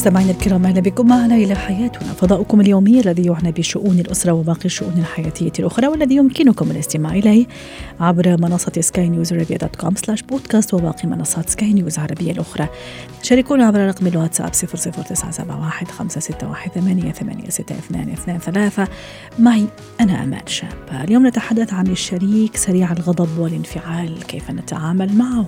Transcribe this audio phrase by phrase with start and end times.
[0.00, 1.08] مستمعينا الكرام أهلا بكم.
[1.08, 6.70] معنا إلى حياتنا فضاؤكم اليومي الذي يعنى بشؤون الأسرة وباقي الشؤون الحياتية الأخرى والذي يمكنكم
[6.70, 7.46] الاستماع إليه
[8.00, 12.68] عبر منصة سكاي نيوز عربيه dot com slash podcast وباقي منصات سكاي نيوز العربية الأخرى.
[13.22, 18.86] شاركونا عبر رقم الواتساب 00971 561 886223
[19.38, 19.66] معي
[20.00, 25.46] أنا أمان شابه اليوم نتحدث عن الشريك سريع الغضب والانفعال كيف نتعامل معه؟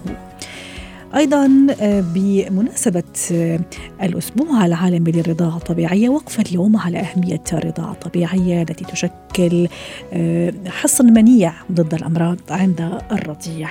[1.17, 3.03] أيضا آه، بمناسبة
[3.33, 3.61] آه،
[4.03, 9.69] الأسبوع العالمي للرضاعة الطبيعية وقف اليوم على أهمية الرضاعة الطبيعية التي تشكل
[10.13, 13.69] آه، حصن منيع ضد الأمراض عند الرضيع.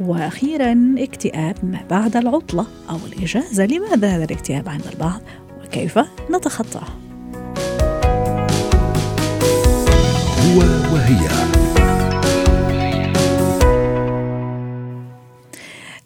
[0.00, 3.66] وأخيرا اكتئاب ما بعد العطلة أو الإجازة.
[3.66, 5.20] لماذا هذا الاكتئاب عند البعض؟
[5.64, 5.98] وكيف
[6.30, 6.88] نتخطاه؟
[10.42, 10.60] هو
[10.94, 11.61] وهي.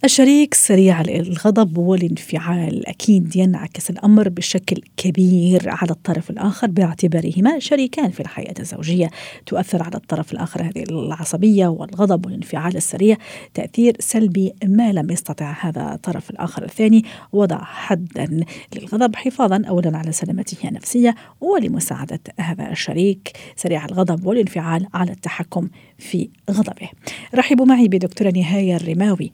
[0.05, 2.89] الشريك سريع الغضب والانفعال.
[2.89, 9.11] أكيد ينعكس الأمر بشكل كبير على الطرف الآخر باعتبارهما شريكان في الحياة الزوجية.
[9.47, 13.17] تؤثر على الطرف الآخر هذه العصبية والغضب والانفعال السريع
[13.55, 17.05] تأثير سلبي ما لم يستطع هذا الطرف الآخر الثاني.
[17.33, 18.45] وضع حدا
[18.77, 23.33] للغضب حفاظا اولا على سلامته النفسية ولمساعدة هذا الشريك.
[23.57, 26.89] سريع الغضب والانفعال على التحكم في غضبه.
[27.35, 29.33] رحبوا معي بدكتورة نهاية الرماوي.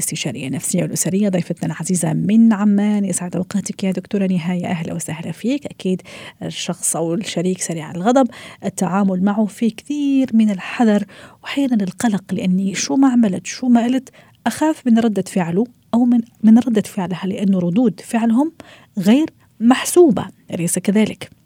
[0.00, 1.28] الاستشارية النفسية والأسرية.
[1.28, 3.04] ضيفتنا العزيزة من عمان.
[3.04, 4.66] يسعد أوقاتك يا دكتورة نهاية.
[4.66, 5.66] أهلا وسهلا فيك.
[5.66, 6.02] أكيد
[6.42, 8.26] الشخص أو الشريك سريع الغضب.
[8.64, 11.04] التعامل معه في كثير من الحذر.
[11.42, 14.08] وأحيانا القلق لأني شو ما عملت شو ما قلت
[14.46, 18.52] أخاف من ردة فعله أو من من ردة فعلها لأنه ردود فعلهم
[18.98, 21.39] غير محسوبة أليس كذلك؟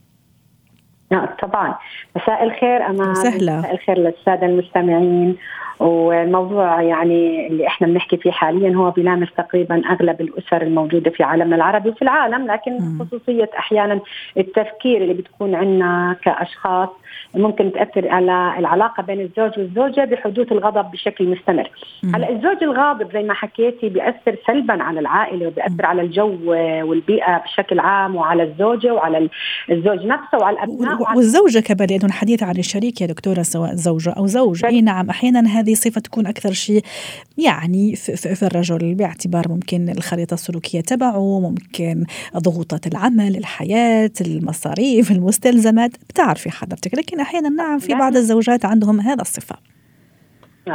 [1.15, 1.75] نعم طبعا.
[2.17, 5.37] مساء الخير أنا سهلة مساء الخير للسادة المستمعين.
[5.81, 11.57] والموضوع يعني اللي إحنا بنحكي فيه حاليا هو بيلامس تقريبا أغلب الأسر الموجودة في عالمنا
[11.57, 14.01] العربي وفي العالم لكن خصوصية أحيانا
[14.37, 16.89] التفكير اللي بتكون عندنا كأشخاص
[17.35, 21.71] ممكن تأثر على العلاقة بين الزوج والزوجة بحدوث الغضب بشكل مستمر.
[22.15, 26.39] هلا الزوج الغاضب زي ما حكيتي بيأثر سلبا على العائلة وبيأثر على الجو
[26.89, 29.29] والبيئة بشكل عام وعلى الزوجة وعلى
[29.71, 31.03] الزوج نفسه وعلى الأبناء.
[31.17, 34.65] والزوجة كمان لأنه الحديث عن الشريك يا دكتورة سواء زوجة أو زوج.
[34.65, 36.85] اي نعم أحيانا هذه صفة تكون أكثر شيء
[37.39, 42.05] يعني في, في الرجل باعتبار ممكن الخريطة السلوكية تبعه ممكن
[42.37, 46.95] ضغوطات العمل الحياة المصاريف المستلزمات بتعرفي حضرتك.
[46.95, 49.57] لكن أحيانا نعم في بعض الزوجات عندهم هذا الصفة.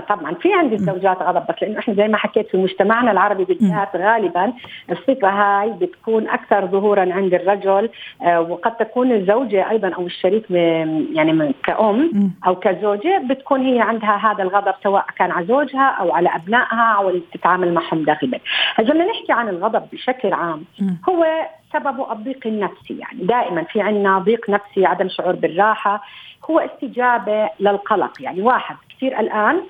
[0.09, 0.33] طبعا.
[0.33, 4.53] في عندي زوجات غضب بس لأنه إحنا زي ما حكيت في مجتمعنا العربي بالذات غالبا
[4.91, 7.89] الصفه هاي بتكون أكثر ظهورا عند الرجل
[8.21, 14.43] آه وقد تكون الزوجة أيضا أو الشريك يعني كأم أو كزوجة بتكون هي عندها هذا
[14.43, 18.41] الغضب سواء كان على زوجها أو على أبنائها أو تتعامل معهم داخل البيت.
[18.75, 20.63] هلا نحكي عن الغضب بشكل عام
[21.09, 21.25] هو
[21.73, 26.03] سببه الضيق النفسي يعني دائما في عندنا ضيق نفسي عدم شعور بالراحة
[26.49, 28.21] هو استجابة للقلق.
[28.21, 29.61] يعني واحد كثير الآن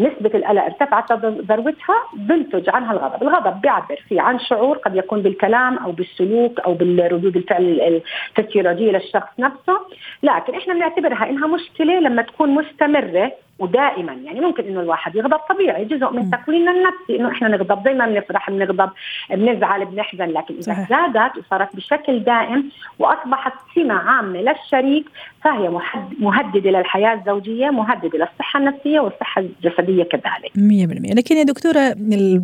[0.00, 5.78] نسبة القلق ارتفعت ذروتها بنتج عنها الغضب، الغضب بيعبر فيه عن شعور قد يكون بالكلام
[5.78, 8.02] أو بالسلوك أو بالردود الفعل
[8.38, 9.80] الفسيولوجية للشخص نفسه،
[10.22, 15.84] لكن إحنا بنعتبرها إنها مشكلة لما تكون مستمرة ودائما يعني ممكن إنه الواحد يغضب طبيعي
[15.84, 18.90] جزء من تكويننا النفسي إنه إحنا نغضب زي ما بنفرح بنغضب
[19.30, 25.04] بنزعل بنحزن لكن إذا زادت وصارت بشكل دائم وأصبحت سمة عامة للشريك
[25.44, 25.78] فهي
[26.18, 30.52] مهددة للحياة الزوجية مهددة للصحة النفسية والصحة الجسدية كذلك.
[30.56, 31.94] 100% لكن يا دكتورة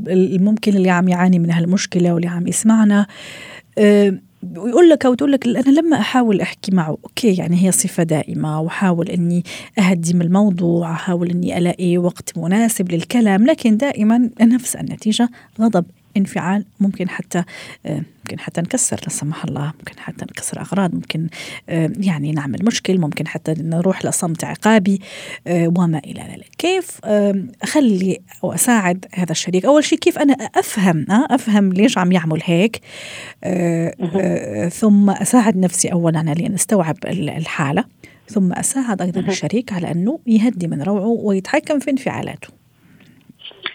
[0.09, 3.07] الممكن اللي عم يعاني من هالمشكلة واللي عم يسمعنا
[3.79, 4.13] أه
[4.57, 6.99] ويقول لك أو تقول لك أنا لما أحاول أحكي معه.
[7.05, 9.45] أوكي يعني هي صفة دائمة واحاول إني
[9.79, 15.29] أهدي من الموضوع احاول إني ألاقي وقت مناسب للكلام لكن دائما نفس النتيجة
[15.61, 15.85] غضب.
[16.17, 17.45] انفعال ممكن حتى
[17.87, 21.29] آه، ممكن حتى نكسر لا سمح الله ممكن حتى نكسر أغراض ممكن
[21.69, 25.01] آه، يعني نعمل مشكل ممكن حتى نروح لصمت عقابي
[25.47, 26.49] آه، وما إلى ذلك.
[26.59, 27.01] كيف
[27.63, 32.81] أخلي أو أساعد هذا الشريك؟ أول شيء كيف أنا أفهم أفهم ليش عم يعمل هيك
[34.69, 37.85] ثم أساعد نفسي أولا لأن أستوعب الحالة
[38.29, 42.64] ثم أساعد أيضا الشريك على أنه يهدي من روعه ويتحكم في انفعالاته.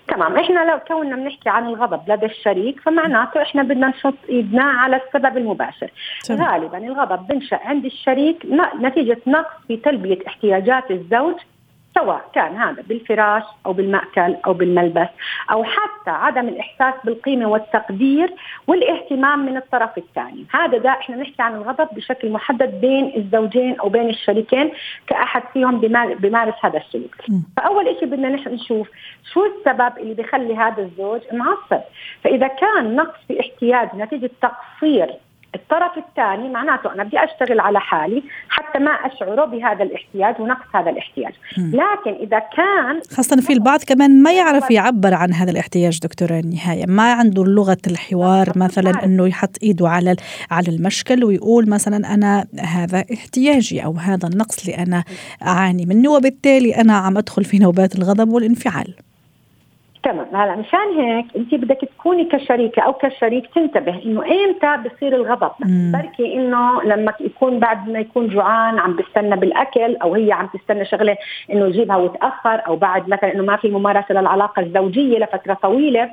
[0.10, 4.96] تمام إحنا لو كنا بنحكي عن الغضب لدى الشريك فمعناته إحنا بدنا نحط إيدنا على
[4.96, 5.92] السبب المباشر
[6.26, 6.42] تمام.
[6.44, 8.46] غالبا الغضب بنشأ عند الشريك
[8.82, 11.36] نتيجة نقص في تلبية احتياجات الزوج
[12.00, 15.08] سواء كان هذا بالفراش أو بالمأكل أو بالملبس
[15.52, 18.34] أو حتى عدم الإحساس بالقيمة والتقدير
[18.68, 23.90] والاهتمام من الطرف الثاني، هذا ده إحنا نحكي عن الغضب بشكل محدد بين الزوجين أو
[23.90, 24.72] بين الشريكين
[25.08, 25.80] كأحد فيهم
[26.16, 27.16] بيمارس هذا السلوك.
[27.58, 28.90] فأول شيء بدنا نشوف
[29.34, 31.82] شو السبب اللي بيخلي هذا الزوج معصب،
[32.24, 35.10] فإذا كان نقص في احتياج نتيجة تقصير
[35.56, 38.24] الطرف الثاني معناته أنا بدي أشتغل على حالي
[38.70, 41.34] حتى ما اشعره بهذا الاحتياج ونقص هذا الاحتياج.
[41.58, 46.86] لكن إذا كان خاصة في البعض كمان ما يعرف يعبر عن هذا الاحتياج دكتورة النهايه
[46.86, 50.16] ما عنده لغة الحوار مثلا إنه يحط إيده على
[50.52, 55.04] على المشكل ويقول مثلا أنا هذا احتياجي أو هذا النقص اللي أنا
[55.48, 58.94] أعاني منه وبالتالي أنا عم أدخل في نوبات الغضب والانفعال.
[60.04, 60.28] تمام.
[60.34, 65.52] هلا مشان هيك انت بدك تكوني كشريكة أو كشريك تنتبه إنه إمتى بصير الغضب.
[65.92, 70.86] بركي إنه لما يكون بعد ما يكون جوعان عم بستنى بالأكل أو هي عم تستنى
[70.86, 71.18] شغلة
[71.54, 76.10] إنه يجيبها وتاخر أو بعد مثلا إنه ما في ممارسة للعلاقة الزوجية لفترة طويلة.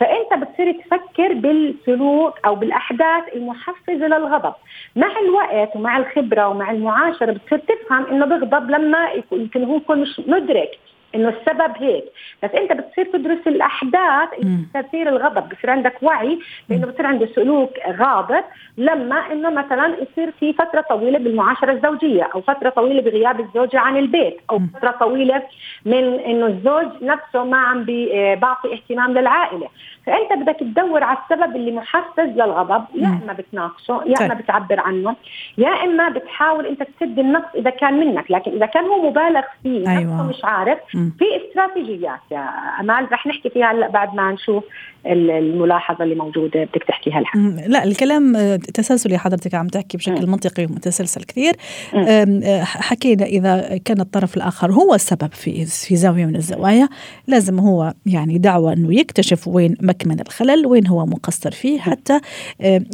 [0.00, 4.54] فإنت بتصير تفكر بالسلوك أو بالأحداث المحفزة للغضب.
[4.96, 10.20] مع الوقت ومع الخبرة ومع المعاشرة بتصير تفهم إنه بغضب لما يمكن هو يكون مش
[10.26, 10.78] مدرك.
[11.14, 12.04] إنه السبب هيك.
[12.42, 14.28] بس أنت بتصير تدرس الأحداث
[14.74, 16.38] بتصير الغضب بصير عندك وعي
[16.68, 18.44] لأنه بصير عنده سلوك غاضب
[18.78, 23.96] لما إنه مثلا يصير في فترة طويلة بالمعاشرة الزوجية أو فترة طويلة بغياب الزوجه عن
[23.96, 25.42] البيت أو فترة طويلة
[25.84, 29.68] من إنه الزوج نفسه ما عم بيعطي اهتمام للعائلة.
[30.06, 32.84] فأنت بدك تدور على السبب اللي محفز للغضب.
[32.94, 34.38] يا إما بتناقشه يا إما طيب.
[34.38, 35.16] بتعبر عنه
[35.58, 38.30] يا إما بتحاول أنت تسد النقص إذا كان منك.
[38.30, 40.22] لكن إذا كان هو مبالغ فيه أيوة.
[40.22, 42.20] مش عارف في استراتيجيات.
[42.30, 42.48] يا
[42.80, 44.64] أمال رح نحكي فيها هلأ بعد ما نشوف
[45.06, 47.66] الملاحظة اللي موجودة بدك تحكيها لها.
[47.68, 51.52] لا الكلام آه، تسلسلي حضرتك عم تحكي بشكل منطقي ومتسلسل كثير.
[51.94, 56.88] آه، حكينا إذا كان الطرف الآخر هو السبب في في زاوية من الزوايا
[57.26, 62.20] لازم هو يعني دعوة إنه يكتشف وين مكمن الخلل وين هو مقصر فيه حتى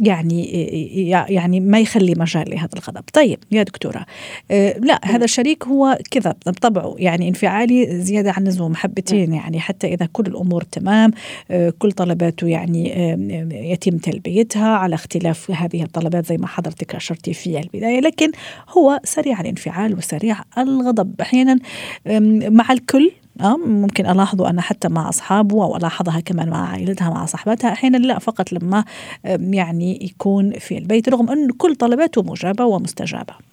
[0.01, 0.43] يعني
[1.29, 3.03] يعني ما يخلي مجال لهذا الغضب.
[3.13, 4.05] طيب يا دكتورة
[4.79, 10.07] لا هذا الشريك هو كذا بطبعه يعني انفعالي زيادة عن اللزوم حبتين يعني حتى إذا
[10.13, 11.11] كل الأمور تمام
[11.79, 12.89] كل طلباته يعني
[13.71, 17.99] يتم تلبيتها على اختلاف هذه الطلبات زي ما حضرتك أشرتي في البداية.
[17.99, 18.31] لكن
[18.69, 21.21] هو سريع الانفعال وسريع الغضب.
[21.21, 21.59] أحيانا
[22.49, 23.11] مع الكل
[23.65, 28.19] ممكن ألاحظه أنا حتى مع أصحابه أو ألاحظها كمان مع عائلتها مع صاحبتها أحيانا لا
[28.19, 28.85] فقط لما
[29.25, 33.50] يعني يكون في البيت رغم أن كل طلباته مجابة ومستجابة.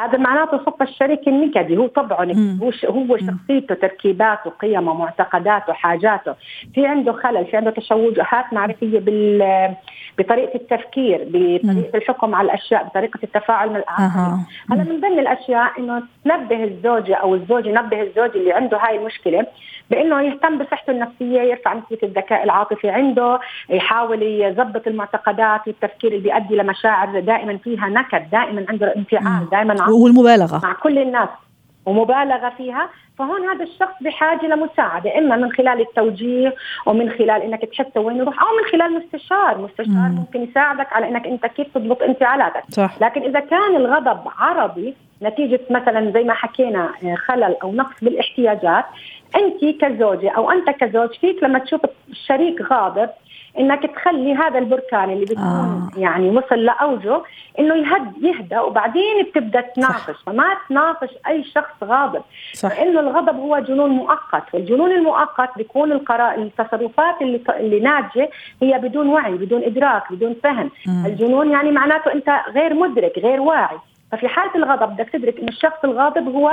[0.00, 1.76] هذا معناته صف الشريك النكدي.
[1.76, 2.24] هو طبعه
[2.62, 6.34] هو هو شخصيته تركيباته قيمه معتقداته حاجاته.
[6.74, 9.74] في عنده خلل في عنده تشوجات معرفية بال
[10.18, 14.46] بطريقة التفكير بطريقة الحكم على الأشياء بطريقة التفاعل مع الآخرين.
[14.70, 19.46] هذا من ضمن الأشياء إنه تنبه الزوجة أو الزوج ينبه الزوج اللي عنده هاي المشكلة
[19.90, 23.40] بإنه يهتم بصحته النفسية يرفع نسبة الذكاء العاطفي عنده
[23.70, 30.60] يحاول يظبط المعتقدات والتفكير اللي بيؤدي لمشاعر دائما فيها نكد دائما عنده انفعال دائما والمبالغة
[30.62, 31.28] مع كل الناس
[31.86, 32.88] ومبالغة فيها
[33.18, 36.54] فهون هذا الشخص بحاجة لمساعدة إما من خلال التوجيه
[36.86, 40.16] ومن خلال إنك تحس وين يروح أو من خلال مستشار، مستشار مم.
[40.16, 42.96] ممكن يساعدك على إنك أنت كيف تضبط انفعالاتك، صح.
[43.00, 46.90] لكن إذا كان الغضب عرضي نتيجة مثلا زي ما حكينا
[47.26, 48.84] خلل أو نقص بالاحتياجات
[49.36, 53.08] أنت كزوجة أو أنت كزوج فيك لما تشوف الشريك غاضب
[53.58, 55.90] إنك تخلي هذا البركان اللي بيكون آه.
[55.96, 57.22] يعني وصل لأوجه
[57.58, 62.22] إنه يهد يهدى وبعدين بتبدأ تناقش فما تناقش أي شخص غاضب
[62.54, 62.68] صح.
[62.68, 68.30] لأنه الغضب هو جنون مؤقت والجنون المؤقت بيكون القرار التصرفات اللي اللي ناتجة
[68.62, 71.06] هي بدون وعي بدون إدراك بدون فهم م.
[71.06, 73.78] الجنون يعني معناته أنت غير مدرك غير واعي
[74.12, 76.50] ففي حالة الغضب بدك تدرك ان الشخص الغاضب هو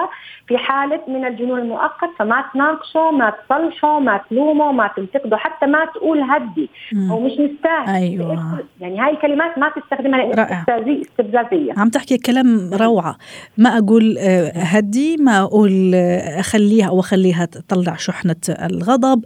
[0.47, 5.85] في حالة من الجنون المؤقت فما تناقشه ما تصلحه ما تلومه ما تنتقده حتى ما
[5.85, 6.69] تقول هدي
[7.11, 7.95] أو مش مستاهل.
[7.95, 8.63] أيوه.
[8.81, 11.73] يعني هاي الكلمات ما تستخدمها لأن استفزازية.
[11.77, 13.17] عم تحكي كلام روعة.
[13.57, 19.23] ما أقول آه، هدي ما أقول آه، أخليها أو أخليها تطلع شحنة الغضب.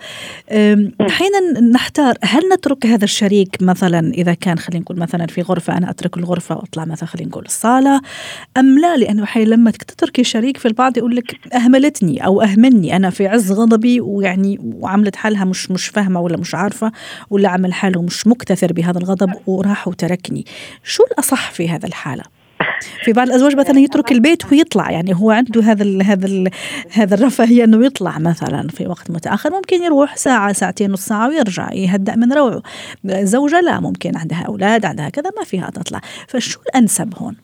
[1.02, 5.90] أحيانا نحتار هل نترك هذا الشريك مثلا إذا كان خلينا نقول مثلا في غرفة أنا
[5.90, 8.02] أترك الغرفة وأطلع مثلا خلينا نقول الصالة
[8.58, 12.96] أم لا؟ لأنه حي لما تتركي شريك في البعض يقول لك أهملتني أو أهملني.
[12.96, 16.92] أنا في عز غضبي ويعني وعملت حالها مش مش فاهمة ولا مش عارفة
[17.30, 20.46] ولا عمل حاله مش مكتثر بهذا الغضب وراح وتركني.
[20.84, 22.24] شو الأصح في هذا الحالة؟
[23.04, 24.92] في بعض الأزواج مثلا يترك البيت ويطلع.
[24.92, 26.50] يعني هو عنده هذا ال هذا ال
[26.92, 29.52] هذا الرفاهية إنه يطلع مثلا في وقت متأخر.
[29.52, 32.62] ممكن يروح ساعة ساعتين نص ساعة ويرجع يهدأ من روعه.
[33.06, 37.36] زوجة لا ممكن عندها أولاد عندها كذا ما فيها تطلع فشو الأنسب هون؟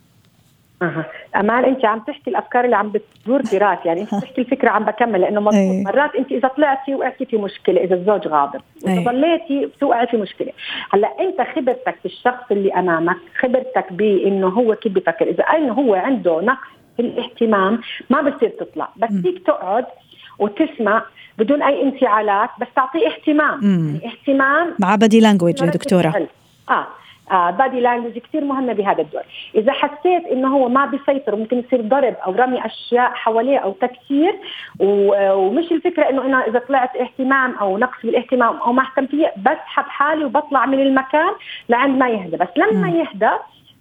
[0.82, 1.04] أه.
[1.36, 5.20] أمان أنت عم تحكي الأفكار اللي عم بتدور براسي يعني أنت بتحكي الفكرة عم بكمل
[5.20, 5.82] لأنه مضبوط أي.
[5.84, 8.60] مرات أنت إذا طلعتي وقعتي في مشكلة إذا الزوج غاضب.
[8.84, 10.52] وإذا ضليتي بتوقعي في مشكلة
[10.92, 16.40] هلأ أنت خبرتك بالشخص اللي أمامك خبرتك بإنه هو كيف بفكر إذا إنه هو عنده
[16.40, 17.80] نقص في الاهتمام
[18.10, 19.12] ما بصير تطلع بس.
[19.22, 19.84] فيك تقعد
[20.38, 21.02] وتسمع
[21.38, 24.00] بدون أي انفعالات بس تعطيه اهتمام مم.
[24.02, 26.26] يعني اهتمام مع body language يا دكتورة.
[26.70, 26.86] آه
[27.30, 29.22] body language كثير مهمة بهذا الدور،
[29.54, 34.38] إذا حسيت إنه هو ما بيسيطر وممكن يصير ضرب أو رمي أشياء حواليه أو تكسير
[34.80, 39.84] ومش الفكرة إنه أنا إذا طلعت اهتمام أو نقص بالاهتمام أو ما اهتم فيه بسحب
[39.84, 41.30] حالي وبطلع من المكان
[41.68, 42.88] لعند ما يهدى، بس لما.
[42.88, 43.30] يهدى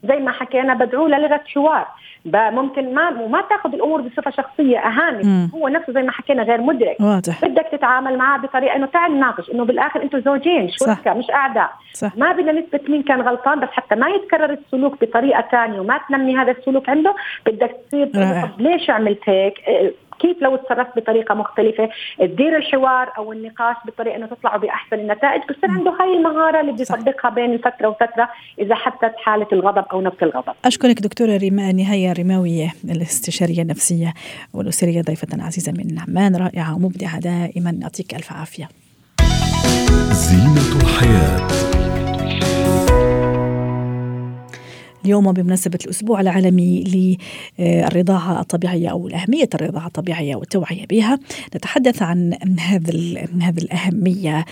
[0.03, 1.87] زي ما حكينا بدعوه للغة حوار
[2.25, 5.49] ممكن ما وما تاخذ الأمور بصفة شخصية اهانه مم.
[5.55, 6.97] هو نفسه زي ما حكينا غير مدرك.
[6.99, 7.45] واضح.
[7.45, 11.69] بدك تتعامل معه بطريقة إنه تعال نناقش إنه بالآخر أنتم زوجين شركاء مش أعداء.
[11.93, 12.17] صح.
[12.17, 16.37] ما بدنا نثبت مين كان غلطان بس حتى ما يتكرر السلوك بطريقة ثانية وما تنمي
[16.37, 17.15] هذا السلوك عنده
[17.45, 18.09] بدك تصير
[18.57, 24.25] ليش عملت هيك؟ إيه، كيف لو تصرفت بطريقة مختلفة تدير الحوار أو النقاش بطريقة إنه
[24.25, 26.71] تطلعوا بأحسن النتائج بصير عنده هاي المهارة اللي.
[26.71, 28.29] بيطبقها بين فتره وفترة
[28.59, 30.53] إذا حدثت حالة الغضب أو نبت الغضب.
[30.65, 34.13] أشكرك دكتورة ريما نهاية رماوية الاستشارية النفسية
[34.53, 38.67] والأسرية ضيفة عزيزة من عمان رائعة ومبدعة دائما يعطيك ألف عافية.
[40.11, 41.74] زينة الحياة.
[45.05, 46.83] اليوم بمناسبة الأسبوع العالمي
[47.59, 51.19] للرضاعة الطبيعية أو أهمية الرضاعة الطبيعية والتوعية بها
[51.55, 52.93] نتحدث عن هذا
[53.41, 54.45] هذه الأهمية.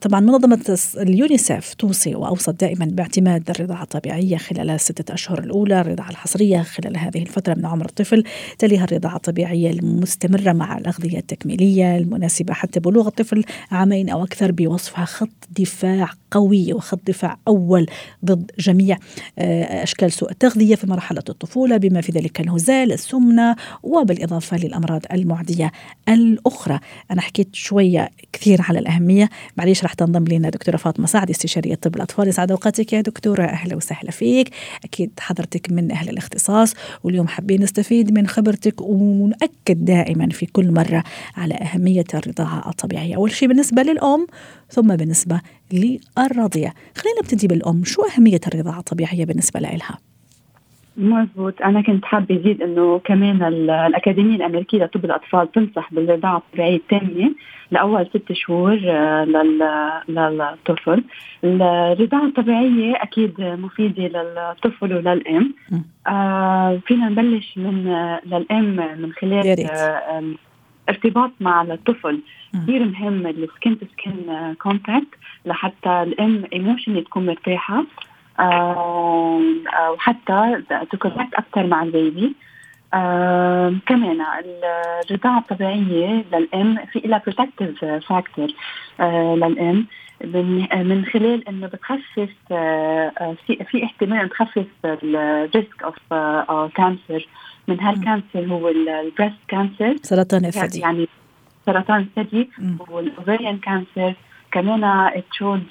[0.00, 6.62] طبعا منظمة اليونيسف توصي وأوصت دائما باعتماد الرضاعة الطبيعية خلال الستة أشهر الأولى الرضاعة الحصرية
[6.62, 8.24] خلال هذه الفترة من عمر الطفل.
[8.58, 15.04] تليها الرضاعة الطبيعية المستمرة مع الأغذية التكميلية المناسبة حتى بلوغ الطفل عامين أو أكثر بوصفها
[15.04, 17.86] خط دفاع قوي وخط دفاع أول
[18.24, 18.98] ضد جميع
[19.38, 25.72] أشكال سوء التغذية في مرحلة الطفولة بما في ذلك الهزال السمنة وبالإضافة للأمراض المعدية
[26.08, 26.80] الأخرى.
[27.10, 29.28] أنا حكيت شوية كثير على الأهمية.
[29.56, 32.28] معليش رح تنضم لنا دكتورة فاطمة سعد استشارية طب الأطفال.
[32.28, 34.50] يسعد أوقاتك يا دكتورة أهلا وسهلا فيك.
[34.84, 41.04] أكيد حضرتك من أهل الاختصاص واليوم حابين نستفيد من خبرتك ونؤكد دائما في كل مرة
[41.36, 43.16] على أهمية الرضاعة الطبيعية.
[43.16, 44.26] أول شيء بالنسبة للأم
[44.70, 45.40] ثم بالنسبة
[45.72, 46.72] للرضيع.
[46.96, 47.84] خلينا نبتدي بالأم.
[47.84, 49.98] شو أهمية الرضاعة الطبيعية بالنسبة لها؟
[50.96, 51.62] مزبوط.
[51.62, 57.30] أنا كنت حابة أزيد إنه كمان الأكاديمية الأمريكية لطب الأطفال تنصح بالرضاعة الطبيعية التامة
[57.70, 58.74] لأول ست شهور
[60.08, 61.04] للطفل.
[61.44, 65.54] الرضاعة الطبيعية أكيد مفيدة للطفل وللأم.
[66.06, 67.84] آه فينا نبلش من
[68.26, 69.68] للأم من خلال
[70.90, 72.20] آه ارتباط مع الطفل.
[72.62, 75.08] كثير مهم ال skin to skin contact
[75.46, 77.84] لحتى الام emotionally تكون مرتاحة.
[78.40, 79.40] آه
[79.90, 82.34] وحتى ت connect أكثر مع ال baby.
[82.94, 84.18] آه كمان
[85.10, 88.48] الرضاعة الطبيعية للأم في لها protective factor
[89.00, 89.86] آه للأم
[90.24, 95.96] من, من خلال إنه بتخفف آه في, في احتمال تخفف ال risk of
[96.74, 97.28] cancer
[97.70, 101.08] من هال cancer هو ال breast cancer سرطان الثدي يعني
[101.66, 102.50] سرطان الثدي
[102.88, 104.14] وال ovarian cancer
[104.52, 105.62] كمان تشود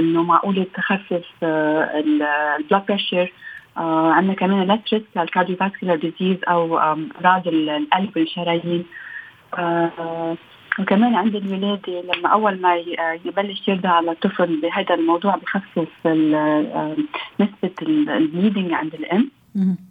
[0.00, 3.32] إنه معقوله تخفف ال blood pressure
[3.76, 8.84] عندنا كمان less risk لل cardiovascular disease أو أمراض القلب والشرايين.
[10.78, 12.76] وكمان عند الولادة لما أول ما
[13.24, 16.06] يبلش يرضع على الطفل بهذا الموضوع بخفف
[17.40, 19.30] نسبة ال bleeding عند الأم.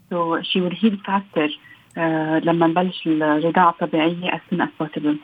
[0.10, 1.50] So she will heal faster
[1.98, 5.18] uh, لما نبلش الرضاعة الطبيعية as soon as possible.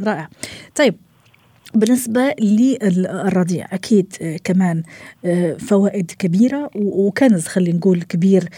[0.00, 0.28] رائع.
[0.74, 0.96] طيب
[1.74, 4.12] بالنسبة للرضيع أكيد
[4.44, 4.82] كمان
[5.58, 8.48] فوائد كبيرة وكنز خلينا نقول كبير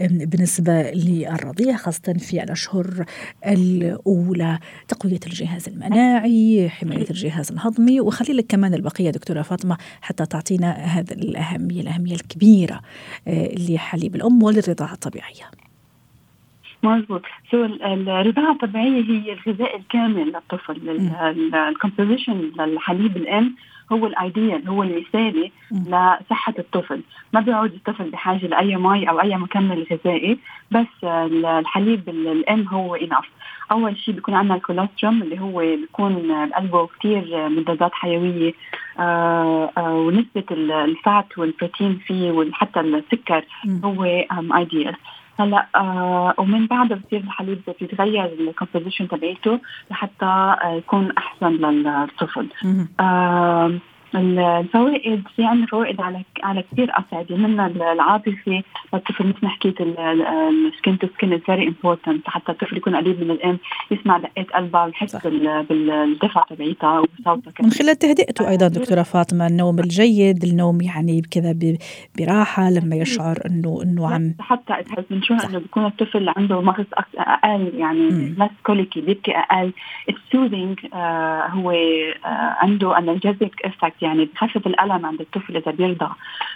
[0.00, 3.04] بالنسبة للرضيع خاصة في الأشهر
[3.46, 4.58] الأولى.
[4.88, 11.12] تقوية الجهاز المناعي حماية الجهاز الهضمي وخلي لك كمان البقية دكتورة فاطمة حتى تعطينا هذا
[11.12, 12.80] الأهمية الأهمية الكبيرة
[13.28, 15.63] لحليب الأم وللرضاعة الطبيعية.
[16.84, 17.22] مظبوط.
[17.50, 21.00] so الرضاعة الطبيعية هي الغذاء الكامل للطفل
[21.54, 23.54] ال composition للحليب الأم
[23.92, 27.00] هو ال ideal هو المثالي لصحة الطفل.
[27.32, 30.38] ما بيعود الطفل بحاجة لأي مي أو أي مكمل غذائي
[30.70, 33.24] بس الحليب الأم هو enough
[33.72, 38.52] أول شيء بيكون عندنا الكوليسترول اللي هو بيكون بقلبه كثير مضادات حيوية
[38.98, 43.44] آآ آآ ونسبة ال fat والبروتين فيه وحتى السكر
[43.84, 44.04] هو
[44.56, 44.96] ideal
[45.38, 49.60] هلا آه ومن بعد بصير الحليب بيتغير ال composition تبعيته
[49.90, 52.48] لحتى آه يكون أحسن للطفل.
[53.00, 53.72] آه
[54.16, 58.62] الفوائد في عندنا فوائد على على كثير أصعدة منها العاطفة
[58.94, 63.30] للطفل مثل ما حكيت ال skin to skin very important حتى الطفل يكون قريب من
[63.30, 63.58] الأم
[63.90, 70.44] يسمع دقات قلبها ويحس بالدفا تبعيتها وصوتها من خلال تهدئته أيضا دكتورة فاطمة النوم الجيد
[70.44, 71.56] النوم يعني كذا
[72.18, 74.74] براحة لما يشعر انه إنه عم حتى
[75.10, 76.86] بنشوف إنه بيكون الطفل عنده مغص
[77.18, 79.72] أقل يعني less colicky بيبكي أقل.
[80.08, 86.08] ال soothing آه هو آه عنده analgesic effect يعني بخفف الألم عند الطفل إذا بيرضع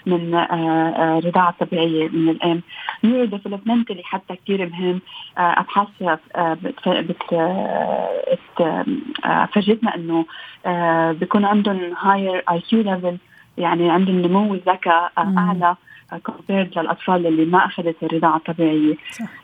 [0.07, 2.62] من آه آه رضاعة طبيعية من الأم.
[3.05, 5.00] neurodevelopmentally حتى كثير مهم.
[5.38, 5.88] آه أبحاث
[9.52, 10.25] فرجتنا إنه
[11.12, 13.17] بيكون عندهم higher IQ level
[13.59, 15.76] يعني عندهم نمو الذكاء أعلى.
[16.17, 18.95] compared للأطفال اللي ما أخذت الرضاعة الطبيعية.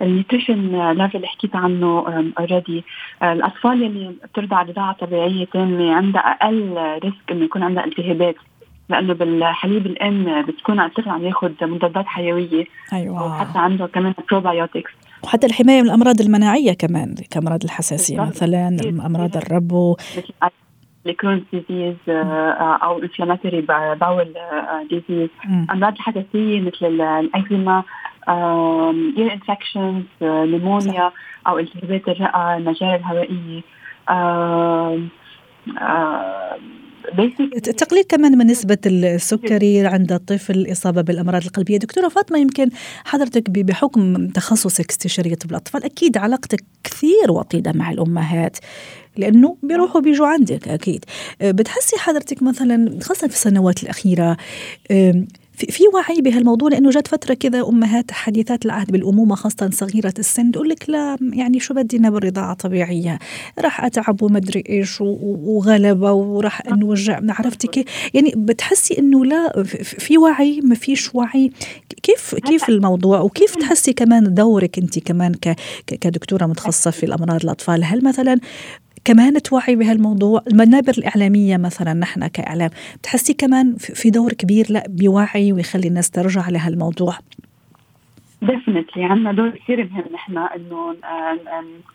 [0.02, 2.04] ال nutrition level اللي حكيت عنه
[2.38, 2.84] already
[3.22, 8.36] الأطفال اللي بترضع رضاعه طبيعيه تامه عندها أقل risk إنه يكون عندها التهابات
[8.88, 13.26] لأنه بالحليب الام بتكون الطفل عم ياخذ مضادات حيوية أيوه.
[13.26, 14.90] وحتى عنده كمان probiotics
[15.24, 19.96] وحتى الحماية من الأمراض المناعية كمان كامراض الحساسية مثلا أمراض الربو.
[21.06, 23.60] ال Crohn's disease أو inflammatory
[24.00, 24.34] bowel
[24.90, 25.28] disease
[25.70, 27.82] امراض الحساسيه مثل الاكزيما
[29.18, 31.12] ear infections pneumonia
[31.46, 33.62] أو التهابات الرئه المجاري الهوائية
[37.62, 41.76] تقليل كمان من نسبة السكري عند الطفل الإصابة بالأمراض القلبية.
[41.78, 42.68] دكتورة فاطمة يمكن
[43.04, 48.56] حضرتك بحكم تخصصك استشارية بالأطفال أكيد علاقتك كثير وطيدة مع الأمهات
[49.16, 51.04] لأنه بيروحوا بيجوا عندك أكيد.
[51.42, 54.36] بتحسي حضرتك مثلا خاصة في السنوات الأخيرة
[55.56, 60.52] في, في وعي بهالموضوع لأنه جت فترة كذا أمهات حديثات العهد بالأمومة خاصة صغيرة السن
[60.52, 63.18] تقول لك لا يعني شو بدينا بالرضاعة طبيعية؟
[63.58, 67.84] راح أتعب ومدري إيش وغلبة وراح انوجع عرفتي كيف؟
[68.14, 71.50] يعني بتحسي إنه لا في وعي ما فيش وعي.
[72.02, 75.34] كيف كيف الموضوع؟ وكيف تحسي كمان دورك أنت كمان
[75.86, 78.40] كدكتورة متخصصة في الأمراض الأطفال؟ هل مثلا
[79.04, 80.42] كمان توعي بهالموضوع.
[80.52, 86.48] المنابر الإعلامية مثلا نحن كإعلام بتحسي كمان في دور كبير لا بيوعي ويخلي الناس ترجع
[86.48, 87.14] لهالموضوع؟
[88.42, 90.96] ديفنتلي عندنا دور كثير مهم نحن إنه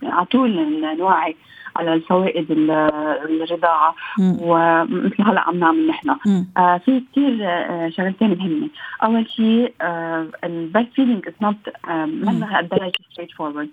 [0.04, 1.36] على طول نوعي.
[1.76, 3.96] على الفوائد الرضاعة.
[4.20, 6.16] ومثل هلا عم نعمل نحن.
[6.58, 8.70] آه في كثير آه شغلتين مهمة.
[9.04, 11.56] أول شيء آه ال breastfeeding is not
[11.88, 13.70] ما قد straightforward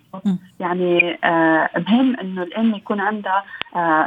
[0.60, 3.44] يعني آه مهم إنه الأم يكون عندها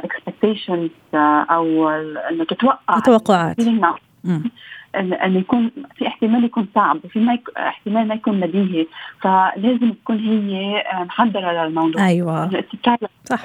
[0.04, 1.90] expectations آه أو
[2.30, 3.60] إنه تتوقع توقعات
[4.96, 7.50] ان يكون في احتمال يكون صعب وفي ما يك...
[7.58, 8.88] احتمال ما يكون بديهي
[9.22, 12.08] فلازم تكون هي محضرة للموضوع.
[12.08, 12.64] أيوه.
[13.26, 13.40] صح.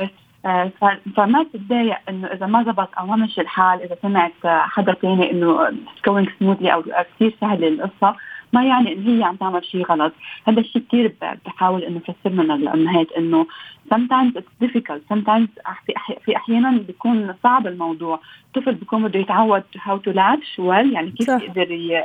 [1.16, 5.70] فما تتضايق إنه إذا ما زبط أو ما مشي الحال إذا سمعت حدا ثاني إنه
[6.08, 8.16] going سموثلي أو كثير سهله القصة
[8.52, 10.12] ما يعني ان هي عم تعمل شيء غلط.
[10.48, 11.14] هذا الشيء كثير
[11.46, 13.46] بحاول إنه أفسر من الامهات إنه
[13.94, 15.48] sometimes it's difficult sometimes
[15.86, 15.92] في
[16.24, 18.20] في أحيانا بيكون صعب الموضوع.
[18.46, 21.28] الطفل بيكون بده يتعود how to latch well يعني كيف.
[21.28, 22.02] يقدر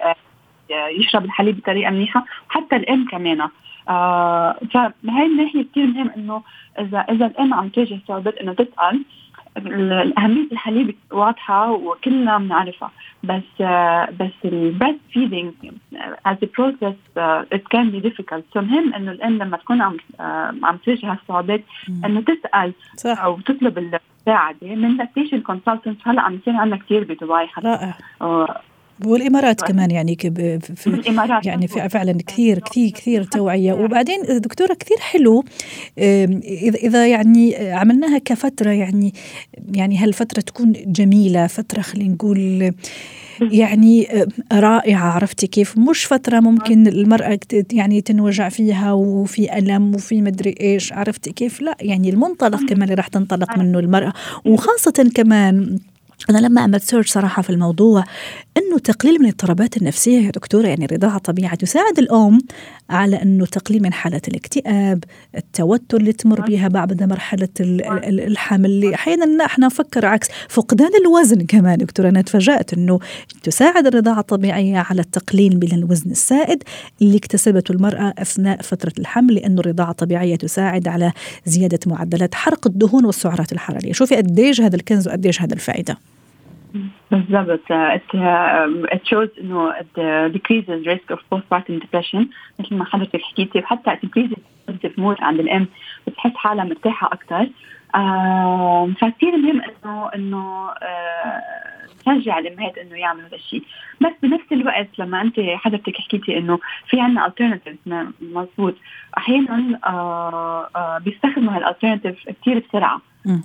[1.00, 3.50] يشرب الحليب بطريقة منيحة وحتى الأم كمان.
[3.90, 6.42] آه فهي الناحية كثير مهم إنه
[6.80, 9.06] اذا إذا الأم عم تواجه صعوبات إنه تسأل
[10.18, 12.92] أهمية الحليب واضحة وكلنا بنعرفها.
[13.24, 15.54] بس uh, بس ال breastfeeding
[16.28, 18.44] as a process uh, it can be difficult.
[18.54, 20.22] So مهم إنه الأم لما تكون عم uh,
[20.64, 21.64] عم تواجه هالصعوبات
[22.06, 23.24] إنه تسأل صح.
[23.24, 24.76] أو تطلب المساعدة.
[24.76, 27.94] من lactation consultant هلأ عم يصير عندنا كثير بدبي رائع.
[29.06, 30.18] والإمارات كمان يعني
[30.76, 33.74] في الامارات يعني في فعلا كثير كثير كثير توعية.
[33.74, 35.44] وبعدين دكتورة كثير حلو
[35.98, 39.14] اذا إذا يعني عملناها كفترة يعني
[39.76, 42.72] يعني هالفترة تكون جميلة فترة خلينا نقول
[43.42, 44.08] يعني
[44.54, 47.40] رائعة عرفتي كيف؟ مش فترة ممكن المرأة
[47.72, 52.94] يعني تنوجع فيها وفي ألم وفي مدري إيش عرفتي كيف؟ لا يعني المنطلق كمان اللي
[52.94, 54.14] راح تنطلق منه المرأة.
[54.46, 55.80] وخاصة كمان
[56.30, 58.04] أنا لما عملت سيرش صراحة في الموضوع
[58.60, 62.40] أنه تقليل من الاضطرابات النفسية يا دكتورة يعني الرضاعة طبيعة تساعد الأم
[62.90, 65.04] على أنه تقليل من حالة الاكتئاب
[65.38, 71.78] التوتر اللي تمر بها بعد مرحلة الحمل اللي أحيانا إحنا نفكر عكس فقدان الوزن كمان
[71.78, 73.00] دكتورة أنا تفاجأت أنه
[73.44, 76.64] تساعد الرضاعة الطبيعية على التقليل من الوزن السائد
[77.02, 81.12] اللي اكتسبته المرأة أثناء فترة الحمل لأنه الرضاعة الطبيعية تساعد على
[81.46, 83.94] زيادة معدلات حرق الدهون والسعرات الحرارية.
[83.94, 85.98] شوفي قديش هذا الكنز وقديش هذا الفائدة.
[87.12, 87.60] بالضبط.
[87.72, 89.98] It, uh, it shows إنه it
[90.34, 92.26] decreases risk of postpartum depression.
[92.60, 95.68] مثل ما حضرتك حكيتي وحتى it increases positive mood عند الأم
[96.08, 97.50] بتحس حالها مرتاحة أكثر
[97.96, 100.70] آه فكثير مهم إنه إنه
[102.08, 103.64] نشجع الأمهات إنه يعملوا هذا الشيء.
[104.02, 108.76] بس بنفس الوقت لما أنت حضرتك حكيتي إنه في عندنا alternatives مضبوط
[109.18, 113.02] أحيانا آه آه بيستخدموا هالالترناتيف كثير بسرعة.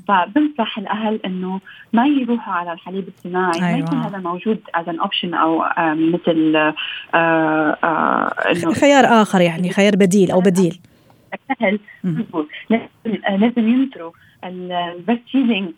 [0.09, 1.61] فبنصح الأهل إنه
[1.93, 3.73] ما يروحوا على الحليب الصناعي أيوة.
[3.73, 6.57] ما يكون هذا موجود as an option أو مثل
[7.15, 10.81] آه آه خيار آخر يعني خيار بديل أو بديل.
[11.59, 11.79] سهل
[12.71, 12.89] لازم
[13.29, 14.13] لازم ينطروا
[14.45, 15.73] ال breastfeeding ب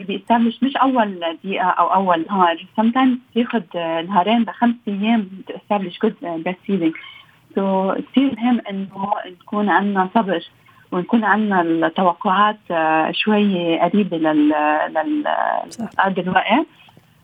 [0.00, 2.66] establish مش أول دقيقة أو أول نهار.
[2.80, 3.62] Sometimes ياخذ
[4.08, 6.92] نهارين لخمس أيام ت establish good breastfeeding
[7.54, 10.44] so كثير مهم إنه نكون عندنا صبر.
[10.96, 14.48] ونكون عندنا التوقعات آه، شوي قريبة لل
[14.94, 15.24] لل
[16.18, 16.66] الوقت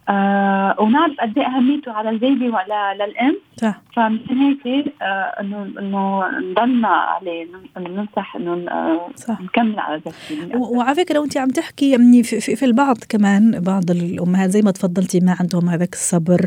[0.09, 3.81] آه ونعرف قد إيه أهميته على البيبي ولا للام صح.
[3.97, 5.05] فمشان هيك آه
[5.41, 9.11] انه إنه نضلنا عليه انه ننصح إنه آه
[9.41, 13.91] نكمل على ذلك وعلى فكرة وانت عم تحكي يعني في, في, في البعض كمان بعض
[13.91, 16.47] الأمهات زي ما تفضلتي ما عندهم هذاك الصبر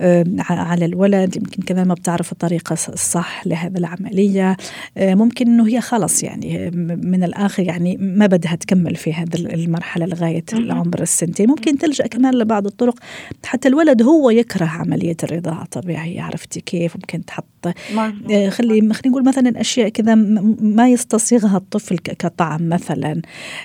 [0.00, 4.56] آه على الولد يمكن كمان ما بتعرف الطريقة الصح لهذا العملية.
[4.96, 6.70] آه ممكن إنه هي خلص يعني
[7.04, 12.34] من الآخر يعني ما بدها تكمل في هذه المرحلة لغاية العمر السنتين ممكن تلجأ كمان
[12.34, 18.48] لبعض الطرق الطرق حتى الولد هو يكره عملية الرضاعة الطبيعية عرفتي كيف؟ ممكن تحط آه،
[18.48, 23.22] خلي خلينا نقول مثلا أشياء كذا ما يستصيغها الطفل كطعم مثلا.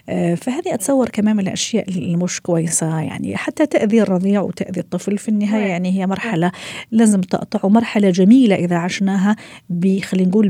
[0.10, 5.30] آه، فهذه أتصور كمان من الأشياء المش كويسة يعني حتى تأذي الرضيع وتأذي الطفل في
[5.30, 6.52] النهاية يعني هي مرحلة
[6.92, 9.36] لازم تقطع ومرحلة جميلة إذا عشناها
[10.04, 10.50] خلينا نقول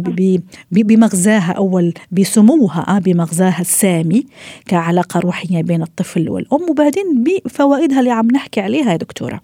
[0.72, 4.26] بمغزاها أول بسموها آه، بمغزاها السامي
[4.66, 9.40] كعلاقة روحية بين الطفل والأم وبعدين بفوائدها اللي عم نحكي عليها يا دكتورة.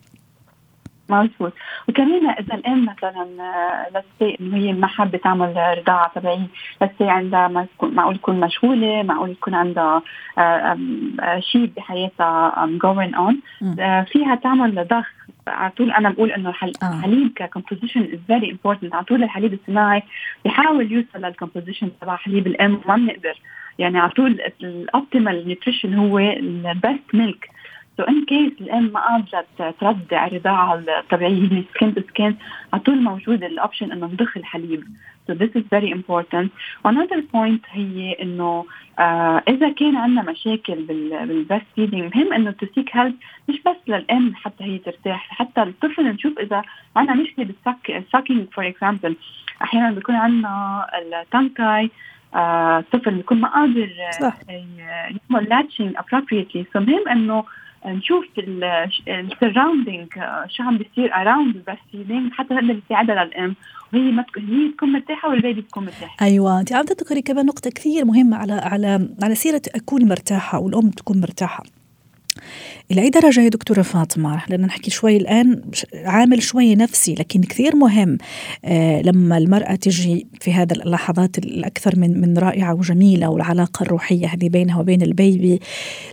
[1.11, 1.53] مظبوط.
[1.89, 3.25] وكمان إذا الام مثلا
[3.89, 6.47] لسي إنه هي ما حابة تعمل رضاعة طبيعيه
[6.81, 10.01] لسي عندها معقول تكون مشغولة معقول يكون عندها
[10.37, 10.77] آه،
[11.21, 13.35] آه، شيء بحياتها going on
[13.79, 15.07] آه، فيها تعمل ضخ
[15.47, 16.53] على طول أنا بقول إنه
[16.83, 20.03] الحليب ك composition is very important على طول الحليب الصناعي
[20.43, 23.39] بيحاول يوصل لل composition تبع حليب الام وما بنقدر.
[23.79, 27.50] يعني على طول ال optimal nutrition هو ال best milk
[27.97, 32.37] so in case الام ما قادرة ترضع الرضاعة الطبيعية اللي skin to skin
[32.73, 34.83] على طول موجود ال option إنه نضخ الحليب
[35.29, 36.51] So this is very important.
[36.83, 38.65] Another point هي إنه
[38.99, 43.15] آه إذا كان عندنا مشاكل بال breastfeeding مهم إنه to seek help
[43.49, 46.61] مش بس للام حتى هي ترتاح حتى الطفل نشوف إذا
[46.95, 49.15] عندنا مشكلة بال sucking for example
[49.61, 51.91] أحيانا بيكون عندنا ال tongue-tie
[52.35, 53.89] آه الطفل بيكون ما قادر
[54.49, 56.63] يعمل latching appropriately.
[56.73, 57.43] So مهم إنه
[57.85, 58.25] نشوف
[59.07, 63.55] ال surrounding آه، شو عم بيصير around ال breast حتى نقدر نساعدها للأم.
[63.93, 66.59] وهي ما هي تكون مرتاحة وال baby تكون مرتاحه أيوه.
[66.59, 71.21] انت عم تذكري كمان نقطة كثير مهمة على على على سيرة أكون مرتاحة والأم تكون
[71.21, 71.63] مرتاحة.
[72.91, 75.61] إلى أي درجة يا دكتورة فاطمة لأن نحكي شوي الآن
[76.05, 78.17] عامل شوي نفسي لكن كثير مهم
[78.65, 84.49] آه لما المرأة تجي في هذا اللحظات الأكثر من من رائعة وجميلة والعلاقة الروحية هذه
[84.49, 85.59] بينها وبين البيبي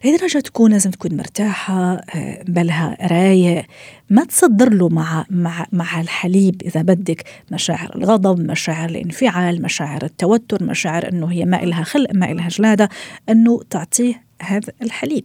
[0.05, 3.65] لأي درجة تكون لازم تكون مرتاحة آه بالها رايق
[4.11, 10.65] ما تصدر له مع مع مع الحليب إذا بدك مشاعر الغضب، مشاعر الانفعال، مشاعر التوتر،
[10.65, 12.89] مشاعر إنه هي ما إلها خلق، ما إلها جلادة،
[13.29, 15.25] إنه تعطيه هذا الحليب.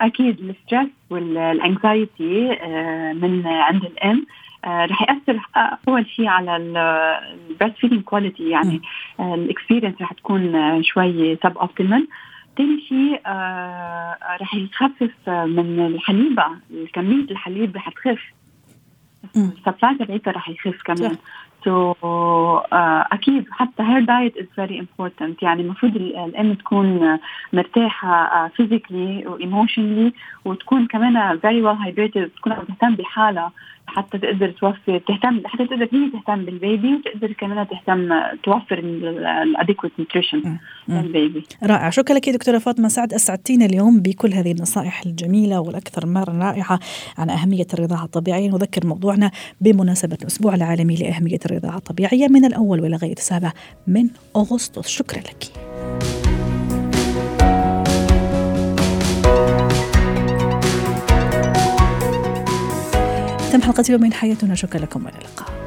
[0.00, 4.26] أكيد ال stress وال anxiety آه، من عند الأم.
[4.64, 5.40] آه، رح يأثر
[5.88, 8.80] أول شيء على ال breastfeeding quality يعني
[9.20, 12.08] ال experience رح تكون شوي suboptimal
[12.58, 16.46] ثاني شيء آه رح يخفف من الحليب
[16.92, 18.22] كميه الحليب رح تخف.
[19.36, 21.16] ال supply تبعيتها رح يخف كمان.
[21.64, 21.96] so so,
[22.64, 27.18] uh, أكيد حتى her diet is very important يعني المفروض الأم تكون
[27.52, 30.12] مرتاحة physically و emotionally
[30.44, 33.52] وتكون كمان very well hydrated تكون عم تهتم بحالها.
[33.96, 38.08] حتى تقدر توفر تهتم حتى تقدر هي تهتم بال baby وتقدر كمان تهتم
[38.42, 41.42] توفر ال adequate nutrition لل baby.
[41.62, 41.90] رائع.
[41.90, 43.14] شكرا لك دكتورة فاطمة سعد.
[43.14, 46.80] أسعدتينا اليوم بكل هذه النصائح الجميلة والأكثر مرة رائعة
[47.18, 48.48] عن أهمية الرضاعة الطبيعية.
[48.48, 53.52] نذكر موضوعنا بمناسبة الأسبوع العالمي لأهمية الرضاعة الطبيعية من الأول ولغايه السابع
[53.86, 54.88] من أغسطس.
[54.88, 56.19] شكرا لك.
[63.50, 64.54] تم حلقة يوم من حياتنا.
[64.54, 65.59] شكرا لكم والى اللقاء.